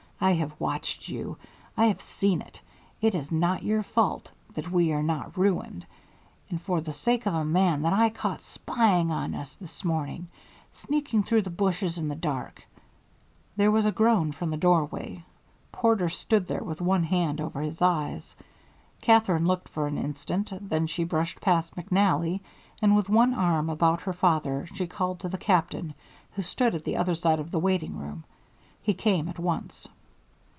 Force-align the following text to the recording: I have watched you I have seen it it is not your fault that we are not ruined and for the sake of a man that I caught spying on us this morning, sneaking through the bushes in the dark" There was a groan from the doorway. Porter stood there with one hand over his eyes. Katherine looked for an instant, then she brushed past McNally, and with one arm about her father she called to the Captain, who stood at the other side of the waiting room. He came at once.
I 0.23 0.33
have 0.33 0.53
watched 0.61 1.07
you 1.09 1.37
I 1.75 1.87
have 1.87 1.99
seen 1.99 2.41
it 2.43 2.61
it 3.01 3.15
is 3.15 3.31
not 3.31 3.63
your 3.63 3.81
fault 3.81 4.29
that 4.53 4.69
we 4.71 4.93
are 4.93 5.01
not 5.01 5.35
ruined 5.35 5.83
and 6.51 6.61
for 6.61 6.79
the 6.81 6.93
sake 6.93 7.25
of 7.25 7.33
a 7.33 7.43
man 7.43 7.81
that 7.81 7.93
I 7.93 8.09
caught 8.11 8.43
spying 8.43 9.09
on 9.09 9.33
us 9.33 9.55
this 9.55 9.83
morning, 9.83 10.27
sneaking 10.71 11.23
through 11.23 11.41
the 11.41 11.49
bushes 11.49 11.97
in 11.97 12.07
the 12.07 12.13
dark" 12.15 12.63
There 13.57 13.71
was 13.71 13.87
a 13.87 13.91
groan 13.91 14.31
from 14.31 14.51
the 14.51 14.57
doorway. 14.57 15.23
Porter 15.71 16.07
stood 16.07 16.47
there 16.47 16.63
with 16.63 16.81
one 16.81 17.05
hand 17.05 17.41
over 17.41 17.59
his 17.59 17.81
eyes. 17.81 18.35
Katherine 19.01 19.47
looked 19.47 19.69
for 19.69 19.87
an 19.87 19.97
instant, 19.97 20.53
then 20.69 20.85
she 20.85 21.03
brushed 21.03 21.41
past 21.41 21.75
McNally, 21.75 22.41
and 22.79 22.95
with 22.95 23.09
one 23.09 23.33
arm 23.33 23.71
about 23.71 24.01
her 24.01 24.13
father 24.13 24.67
she 24.75 24.85
called 24.85 25.19
to 25.21 25.29
the 25.29 25.39
Captain, 25.39 25.95
who 26.33 26.43
stood 26.43 26.75
at 26.75 26.83
the 26.83 26.95
other 26.97 27.15
side 27.15 27.39
of 27.39 27.49
the 27.49 27.57
waiting 27.59 27.97
room. 27.97 28.23
He 28.83 28.93
came 28.93 29.27
at 29.27 29.39
once. 29.39 29.87